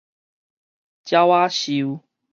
[1.05, 2.01] 鳥岫